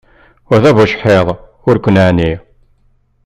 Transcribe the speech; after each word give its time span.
Wa 0.47 0.57
d 0.63 0.65
abucḥiḍ 0.69 1.27
ur 1.69 1.75
ken-neɛni. 1.83 2.31